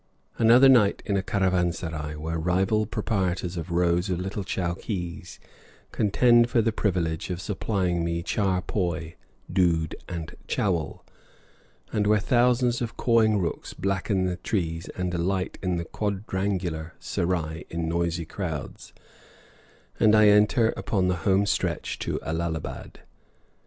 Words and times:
Another 0.39 0.67
night 0.67 1.03
in 1.05 1.15
a 1.15 1.21
caravanserai, 1.21 2.15
where 2.15 2.39
rival 2.39 2.87
proprietors 2.87 3.55
of 3.55 3.69
rows 3.69 4.09
of 4.09 4.19
little 4.19 4.43
chowkees 4.43 5.37
contend 5.91 6.49
for 6.49 6.59
the 6.59 6.71
privilege 6.71 7.29
of 7.29 7.39
supplying 7.39 8.03
me 8.03 8.23
char 8.23 8.63
poy, 8.63 9.13
dood, 9.53 9.95
and 10.09 10.35
chowel, 10.47 11.05
and 11.93 12.07
where 12.07 12.17
thousands 12.17 12.81
of 12.81 12.97
cawing 12.97 13.37
rooks 13.37 13.75
blacken 13.75 14.25
the 14.25 14.37
trees 14.37 14.89
and 14.95 15.13
alight 15.13 15.59
in 15.61 15.75
the 15.75 15.85
quadrangular 15.85 16.95
serai 16.99 17.67
in 17.69 17.87
noisy 17.87 18.25
crowds, 18.25 18.93
and 19.99 20.15
I 20.15 20.29
enter 20.29 20.69
upon 20.75 21.09
the 21.09 21.17
home 21.27 21.45
stretch 21.45 21.99
to 21.99 22.19
Allahabad. 22.23 23.01